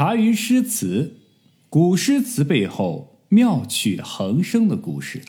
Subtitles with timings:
[0.00, 1.18] 茶余诗词，
[1.68, 5.20] 古诗词背后妙趣横生的故事。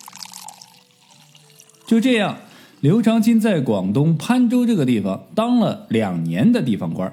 [1.85, 2.37] 就这样，
[2.79, 7.11] 刘长卿在广东潘州这个地方当了两年的地方官。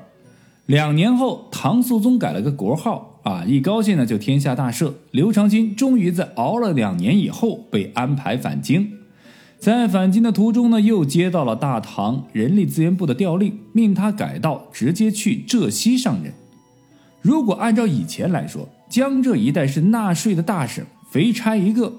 [0.67, 4.93] 两年后，唐肃宗改了个国号啊，一高兴呢就天下大赦。
[5.11, 8.93] 刘长卿终于在熬了两年以后被安排返京。
[9.59, 16.33] 在返京的途中呢，又接到了大唐人力资源部的调令，命他改道直接去浙西上任。
[17.29, 21.93] 如果按照以前来说，江浙一带是纳税的大省，肥差一个。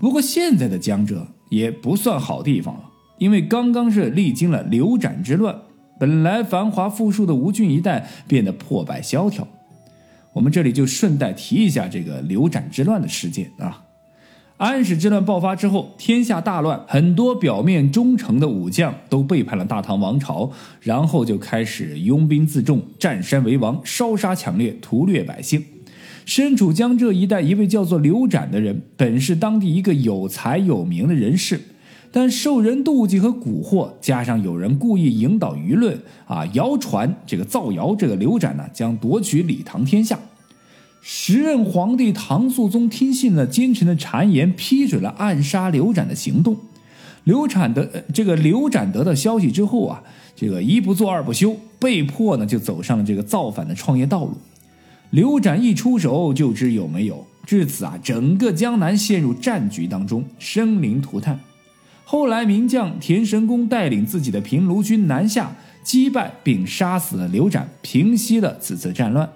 [0.00, 5.56] 不过现在的江浙也不算好地方了，因为刚刚是历经了刘展之乱，
[6.00, 9.46] 本来繁华富庶的吴郡一带变得破败萧条。
[10.32, 13.80] 我们这里就顺带提一下这个刘展之乱的事件啊。
[14.56, 20.48] 安史之乱爆发之后，天下大乱，很多表面忠诚的武将都背叛了大唐王朝，
[20.80, 25.64] 然后就开始拥兵自重，占山为王，烧杀抢掠，屠掠百姓。
[26.24, 31.60] 身处江浙一带，一位叫做刘展的人，本是当地一个有才有名的人士，
[32.12, 40.16] 但受人妒忌和蛊惑，加上有人故意引导舆论啊，谣传这个造谣，这个刘展呢将夺取李唐天下。
[41.26, 46.54] 时任皇帝唐肃宗听信了奸臣的谗言，批准了暗杀刘展的行动。
[47.22, 50.02] 刘展得这个刘展得到消息之后啊，
[50.36, 54.34] 这个一不做二不休，被迫呢就走上了这个造反的创业道路。
[55.08, 61.40] 刘展一出手就知有没有，至此啊，整个江南陷入战局当中，生灵涂炭。
[62.04, 69.26] 后来名将田神公带领自己的平卢军南下，击败并杀死了刘展，平息了此次战乱。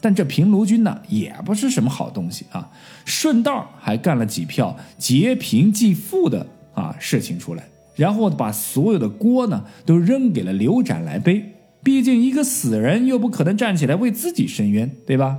[0.00, 2.70] 但这平卢军呢，也不是什么好东西啊，
[3.04, 7.64] 顺道还干了几票劫贫济富的啊事情出来，
[7.96, 11.44] 然后把所有的锅呢都扔给了刘展来背。
[11.82, 15.38] 毕竟一个死人又不可能站起来为自己伸冤，对吧？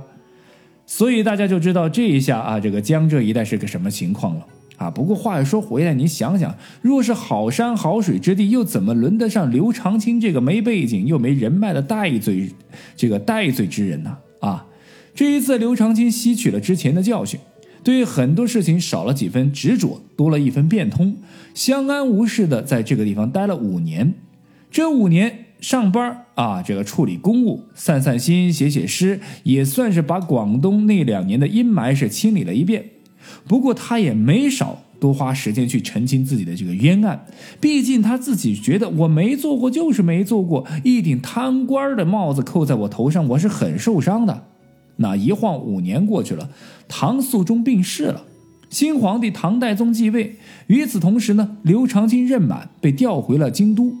[0.86, 4.46] 所以大家就知道这一下啊，这个江浙一带是个什么情况了
[4.76, 4.90] 啊。
[4.90, 12.52] 不过话又说回来，你想想，若是好山好水之地，又怎么轮得上刘长卿这个没背景又没人脉的带罪
[12.96, 14.18] 这个带罪之人呢？
[15.14, 17.38] 这一次刘长卿吸取了之前的教训，
[17.84, 21.16] 对很多事情少了几分执着，多了一分变通，
[21.54, 24.14] 相安无事的在这个地方待了五年。
[24.70, 32.86] 这五年上班啊，这个处理公务、散散心、写写诗，也算是把广东那两年的阴霾是清理了一遍。
[33.46, 37.26] 不过他也没少多花时间去澄清自己的这个冤案，
[37.60, 44.46] 毕竟他自己觉得我没做过就是没做过，一顶贪官的帽子扣在我头上，我是很受伤的。
[44.96, 46.50] 那一晃五年过去了，
[46.88, 48.24] 唐肃宗病逝了，
[48.68, 50.36] 新皇帝唐代宗继位。
[50.66, 53.94] 与此同时呢，刘长卿任满，被调回了京都。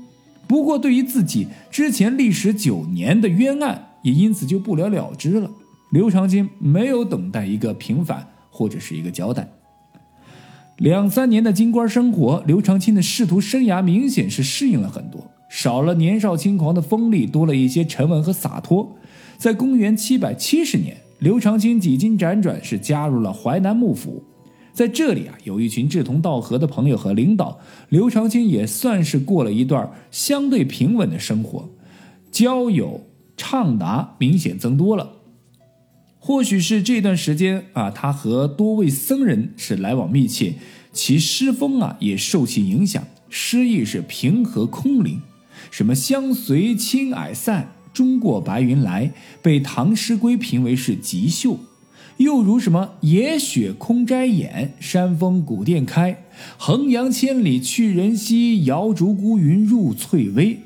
[0.46, 5.50] 不过，对于自己之前历时九年的冤案，也因此就不了了之了。
[5.90, 9.48] 刘长卿没有等待一个平反或者是一个交代。
[10.78, 18.96] 两三年的京官生活，刘长卿的仕途生涯明显是适应了很多，少了年少轻狂的锋利，多了一些沉稳和洒脱。
[19.42, 24.22] 在公元七百七十年，刘长卿几经辗转，是加入了淮南幕府。
[24.72, 27.58] 在这里啊，有一群志同道合的朋友和领导，
[27.88, 31.68] 刘长卿也算是过了一段相对平稳的生活，
[32.30, 35.14] 交友畅达明显增多了。
[36.20, 40.54] 或许是这段时间啊，他和多位僧人是来往密切，
[40.92, 45.20] 其诗风啊也受其影响，诗意是平和空灵，
[45.72, 51.58] 什么相随青霭散，终过白云来，被唐诗归评为是极秀。
[52.18, 56.24] 又如什么野雪空摘眼，山峰古殿开，
[56.56, 60.60] 衡阳千里去人稀，遥逐孤云入翠微。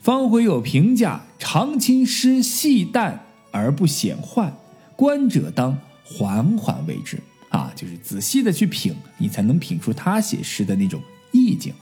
[0.00, 4.54] 方回有评价：长青诗细淡而不显幻，
[4.96, 7.18] 观者当缓缓为之。
[7.50, 11.00] 啊，就是仔细的去品，你才能品出他写诗的那种
[11.32, 11.72] 意境。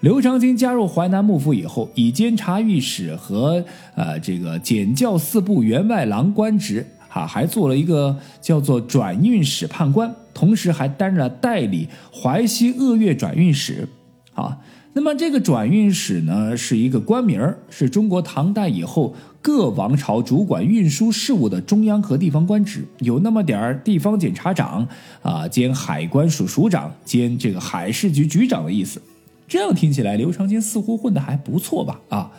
[0.00, 3.62] 刘长卿加入淮南幕府以后，以监察御史和
[3.94, 6.86] 呃这个检校四部员外郎官职。
[7.12, 13.88] 啊，还做了一个叫做转运使判官，同时还担任了代理淮西鄂粤转运使。
[14.32, 14.56] 啊，
[14.92, 19.12] 那么这个转运使呢，是一个官名是中国唐代以后
[19.42, 24.86] 各王朝主管运输事务的中央和地方官职，有那么点儿地方检察长
[25.20, 29.02] 啊，兼海关署署长，兼这个海事局局长的意思。
[29.50, 32.00] 这样听起来，刘长卿似乎混得还不错吧？
[32.08, 32.30] 啊，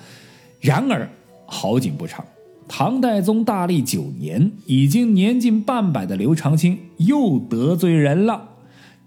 [0.61, 1.09] 然而
[1.45, 2.25] 好景不长。
[2.69, 8.51] 唐代宗大历九年，已经年近半百的刘长卿又得罪人了。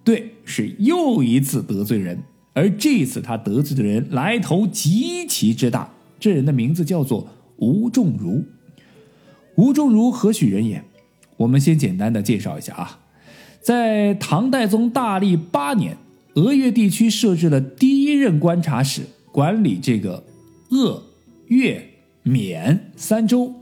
[0.04, 2.22] 对，是又一次得罪人。
[2.52, 5.88] 而这次他得罪的人来头极其之大，
[6.20, 7.26] 这人的名字叫做
[7.56, 8.44] 吴仲儒。
[9.56, 10.84] 吴仲如何许人也？
[11.38, 13.00] 我们先简单的介绍一下啊，
[13.62, 15.96] 在唐代宗大历八年，
[16.34, 20.24] 鄂越地区设置了第一任观察使，管理这个
[20.70, 21.02] 鄂、
[21.46, 21.90] 越、
[22.22, 23.54] 缅三州。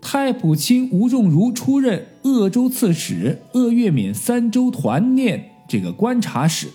[0.00, 6.68] 太仆卿吴仲如出任鄂州刺史、鄂越缅三州团练这个观察使。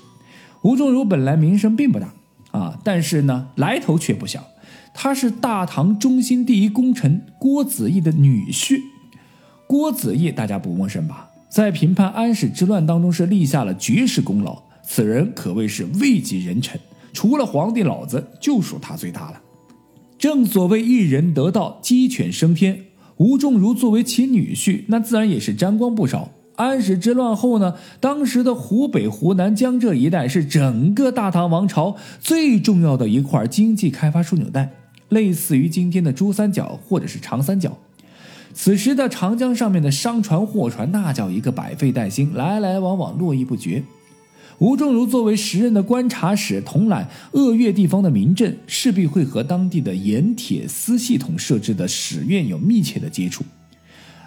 [0.61, 2.13] 吴仲如本来名声并不大
[2.51, 4.45] 啊，但是呢，来头却不小。
[4.93, 8.79] 他是大唐中心第一功臣郭子仪的女婿。
[9.67, 11.29] 郭子仪大家不陌生吧？
[11.49, 16.79] 在平叛安史之乱当中是立下了绝世功劳，此人可谓是位极人臣，
[17.13, 19.41] 除了皇帝老子就属他最大了。
[20.17, 22.85] 正所谓一人得道，鸡犬升天。
[23.17, 26.31] 吴仲如作为其女婿，那自然也是沾光不少。
[26.55, 34.71] 安史之乱后呢，当时的湖北、湖南、江浙一带是整个大唐王朝最重要的一块经济开发枢纽带。
[35.09, 37.77] 类似于今天的珠三角或者是长三角，
[38.53, 43.83] 此时的长江上面的商船货船那叫一个百废待兴，来来往往络绎不绝。
[44.63, 53.43] 吴仲如作为时任的观察使，统揽鄂越地方的民政，势必会和当地的盐铁司系统设置的使院有密切的接触。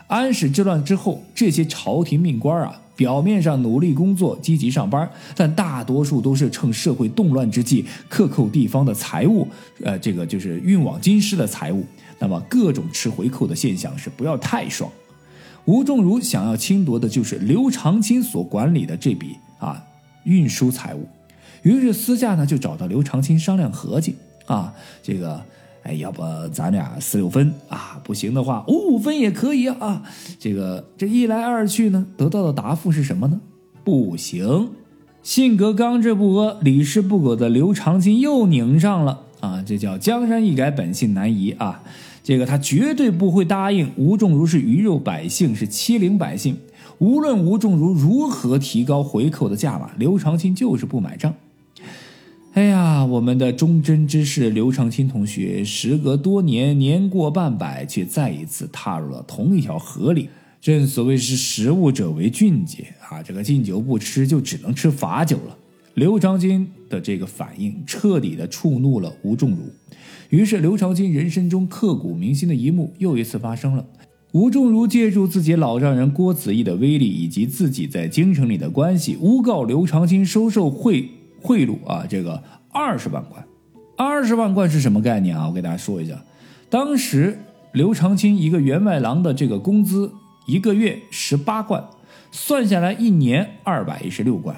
[0.09, 2.83] 安史之乱之后，这些朝廷命官啊。
[2.95, 9.47] 表面上努力工作、积极上班，但大多数都是趁社会动乱之际克扣地方的财物，
[9.83, 11.85] 呃，这个就是运往京师的财物。
[12.19, 14.91] 那么各种吃回扣的现象是不要太爽。
[15.67, 19.83] 吴仲如想要侵夺的就是刘长卿所管理的这笔啊
[20.27, 21.09] 运输财物，
[21.63, 25.43] 于是私下呢就找到刘长卿商量合计啊，这个。
[25.89, 28.01] 哎，要不咱俩四六分啊？
[28.03, 30.03] 不行的话，五五分也可以啊！
[30.37, 33.41] 这个这一来二去呢，得到的答复是什么呢？
[33.85, 34.71] 不行！
[35.23, 39.63] 性格刚直不阿、理事不苟的刘长卿又拧上了啊！
[39.65, 41.81] 这叫江山易改，本性难移啊！
[42.25, 46.59] 这个他绝对不会答应吴仲如是鱼肉百姓，是欺凌百姓。
[46.99, 51.35] 无论吴仲如如何提高回扣的价码，刘长卿就是不买账。
[52.55, 60.31] 哎呀，我们的忠贞之士刘长卿同学，时隔多年，年过半百，却再一次踏入了同一条河里。
[60.59, 65.57] 正所谓是食物者为俊杰啊，这个敬酒不吃，就只能吃罚酒了。
[65.95, 69.71] 刘长卿的这个反应，彻底的触怒了吴仲如。
[70.31, 73.85] 于是，刘长卿人生中刻骨铭心的一幕又一次发生了。
[74.37, 81.09] 吴仲如借助自己老丈人郭子仪的威力，以及自己在京城里的关系，诬告刘长卿收受贿。
[81.41, 83.43] 贿赂啊，这个二十万贯，
[83.97, 85.49] 二十万贯是什么概念啊？
[85.49, 86.23] 我给大家说一下，
[86.69, 87.39] 当时
[87.73, 90.13] 刘长卿一个员外郎的这个工资
[90.47, 91.83] 一个月十八贯，
[92.31, 94.55] 算下来一年二百一十六贯。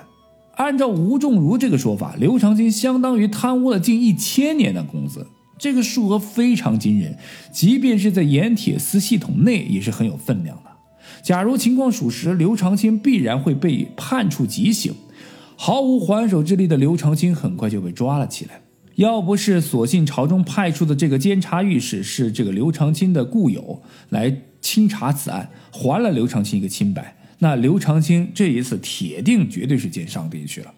[0.56, 5.28] 按照吴仲如这个说法，刘长卿相当于贪污了近一千年的工资，
[5.58, 7.16] 这个数额非常惊人，
[7.52, 10.70] 即便是在盐铁司系统内也是很有分量的。
[11.22, 14.94] 假如情况属实，刘长卿必然会被判处极刑。
[15.56, 18.60] 毫无还手之力的刘长卿很快就被抓了起来。
[18.94, 30.72] 要不是所幸朝中派出的这个监察御史是这个刘长卿的故友来清查此案，还了刘长卿一个清白，那刘长卿这一次铁定绝对是见上帝去了。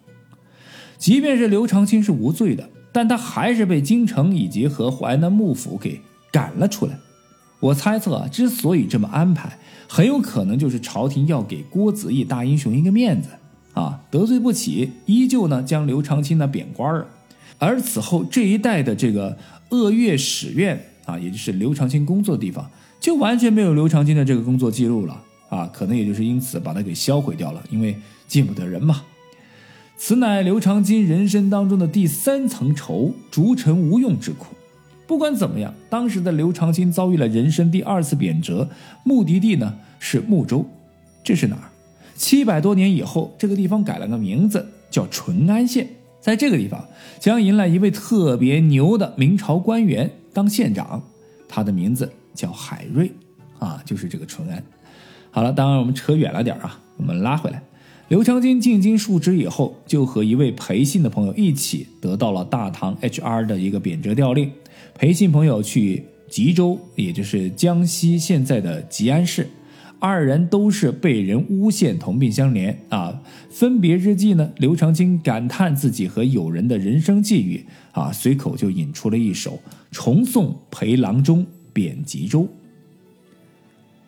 [0.97, 6.01] 即便是刘长卿是无罪的，但他还是被京城以及和淮南幕府给
[6.31, 6.97] 赶了出来。
[7.59, 9.57] 我猜测，之所以这么安排，
[9.87, 13.29] 很有可能就是朝廷要给郭子仪大英雄一个面子。
[13.73, 17.05] 啊，得罪不起，依旧呢将刘长卿呢贬官。
[17.57, 19.37] 而此后这一带的这个
[19.69, 22.69] 鄂越史院啊，也就是刘长卿工作的地方，
[22.99, 25.69] 就完全没有刘长卿的这个工作记录了啊。
[25.71, 27.95] 可能也就是因此把他给销毁掉了，因为
[28.27, 29.03] 见不得人嘛。
[30.03, 34.55] 此乃刘长卿人生当中的第三层愁，逐臣无用之苦。
[35.05, 38.67] 不管怎么样，当时的刘长卿遭遇了人生第二次贬谪，
[39.03, 40.65] 目的地呢是睦州，
[41.23, 41.69] 这是哪儿？
[42.15, 45.87] 七百多年以后，这个地方改了个名字，叫淳安县。
[46.19, 46.83] 在这个地方，
[47.19, 51.03] 将迎来一位特别牛的明朝官员当县长，
[51.47, 53.11] 他的名字叫海瑞，
[53.59, 54.63] 啊，就是这个淳安。
[55.29, 57.61] 好了，当然我们扯远了点啊，我们拉回来。
[58.11, 64.51] 刘长卿进京述职以后，就和一位裴姓的朋友一起得到了大唐 HR 的一个贬谪调令。
[64.93, 69.47] 裴姓朋友去吉州，也就是江西现在的吉安市。
[69.97, 73.17] 二人都是被人诬陷同病相怜啊！
[73.49, 79.51] 分别之际呢，刘长卿感叹自己和友人的人生际遇啊，随口就引出了一首
[79.89, 82.41] 《重送裴郎中贬吉州》：“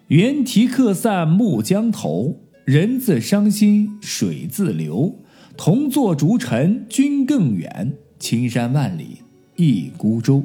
[0.09, 5.19] 猿啼客散暮江头，人自伤心水自流。
[5.55, 9.19] 同坐逐尘君更远，青山万里
[9.55, 10.43] 一孤舟。”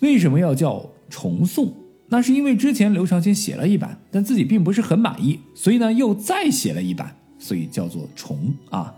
[0.00, 1.74] 为什么要叫重送？
[2.08, 8.94] 那是因为之前刘长卿写了一版，但自己并不是很满意，所以呢又再写了一版，所以叫做重啊。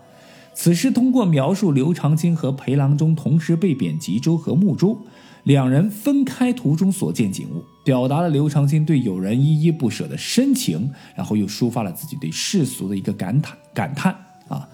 [0.55, 4.99] 此诗通过描述刘长卿和裴郎中同时被贬吉州和睦州，
[5.45, 14.13] 两人分开途中所见景物，表达了刘长卿对友人依依不舍的深情，然后又抒发了自己对世俗的一个感叹感叹
[14.49, 14.69] 啊。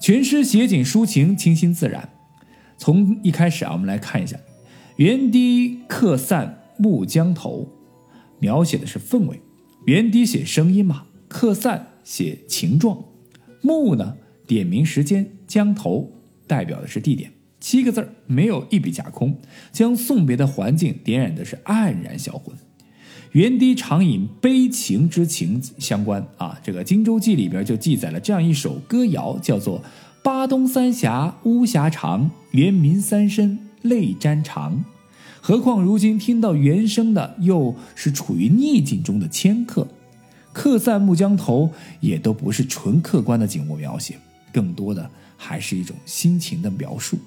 [0.00, 2.08] 全诗写景抒情，清新自然。
[2.76, 4.36] 从一开始啊，我们来看一下
[4.96, 7.68] “原堤客散暮江头”，
[8.40, 9.40] 描写的是氛围。
[9.86, 13.04] 原堤写声音嘛，客散写情状，
[13.60, 16.10] 暮呢点明时间，江头
[16.46, 17.30] 代表的是地点。
[17.60, 19.38] 七个字没有一笔架空，
[19.70, 22.56] 将送别的环境点染的是黯然销魂。
[23.32, 29.82] 园堤常引悲情之情相关啊，这个《荆州记》里边就记载了这样一首歌谣，叫做。
[30.22, 34.70] 巴东三峡巫峡长，猿民三生泪沾裳。
[35.40, 39.88] 何况如今听到原声的，又是处于逆境中的迁客，
[40.52, 44.18] 客散暮江头，也都不是纯客观的景物描写，
[44.52, 47.18] 更多的还是一种心情的描述。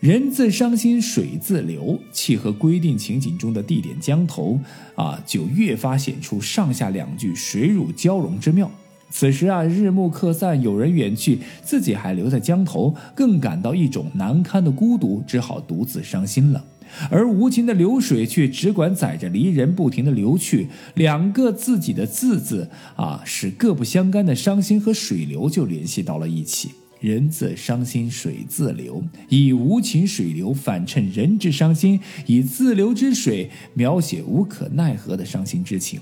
[0.00, 4.56] 人自伤心水自流，契合规定情景中的地点江头
[4.94, 8.70] 啊，就越发显出上下两句水乳交融之妙。
[9.10, 16.64] 此时啊，日暮客散，有人远去，自己还留在江头，更感到一种难堪的孤独，只好独自伤心了。
[17.10, 26.70] 而无情的流水却只管载着离人不停的流去，两个自己的字字啊，使各不相干的伤心和水流就联系到了一起。
[27.00, 36.00] 人自伤心水自流，以无情水流反衬人之伤心，以自流之水描写无可奈何的伤心之情。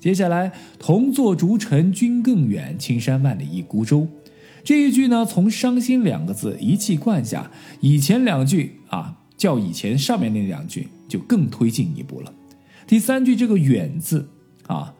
[0.00, 4.06] 接下来，同坐逐尘君更远，青山万里一孤舟。
[4.62, 7.50] 这一句呢，从“伤心”两个字一气贯下，
[7.80, 12.32] 以前两句啊，较以前上面那两句就更推进一步了。
[12.86, 14.28] 第三句这个“远”字
[14.66, 14.94] 啊，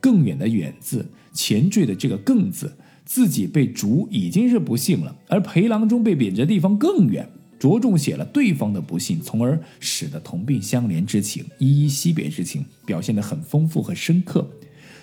[0.00, 2.76] 更远的“远”字，前缀的这个“更”字，
[3.08, 7.26] 自己被逐已经是不幸了，而裴郎中被贬谪地方更远。
[7.58, 14.46] 着重写了对方的不幸，从而使得同病相怜之情、依依惜别之情表现得很丰富和深刻。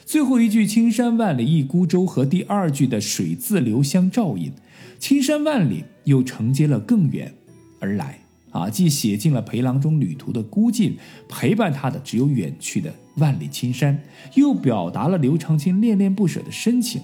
[0.05, 4.51] 最后一句“青山万里一孤舟”和第二句的“水自流”相照应
[4.99, 7.33] ，“青山万里”又承接了更远
[7.79, 8.19] 而来
[8.51, 10.93] 啊，既写尽了裴郎中旅途的孤寂，
[11.27, 13.99] 陪伴他的只有远去的万里青山，
[14.35, 17.01] 又表达了刘长卿恋恋不舍的深情。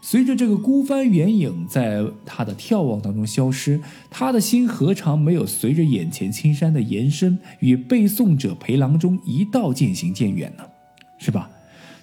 [0.00, 10.64] 随着这个孤帆远影在他的眺望当中消失，他的心何尝没有随着眼前青山的延伸与背诵者裴郎中一道渐行渐远呢？
[11.18, 11.50] 是吧？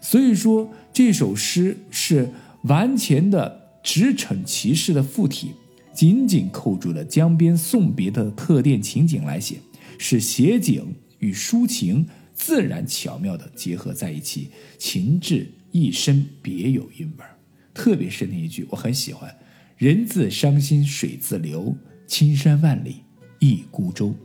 [0.02, 2.30] 所以说这首诗是
[2.64, 5.52] 完全的直逞其事的附体，
[5.94, 9.56] 紧紧扣住了江边送别的特定情景来写，
[9.98, 17.35] 使写景与抒情自然巧妙的结合在一起，情致一生别有韵味儿。
[17.76, 19.36] 特别是那一句，我很喜欢
[19.78, 21.76] ：“人自伤心水自流，
[22.08, 23.04] 青山万里
[23.40, 24.16] 一孤舟。”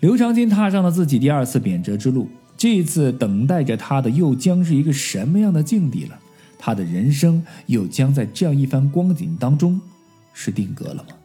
[0.00, 6.18] 刘长卿踏上了自己第二次贬谪之路，这一次等待着他的又将是一个什么样的境地了？
[6.58, 9.80] 他的人生又将在这样一番光景当中
[10.32, 11.19] 是定格了吗？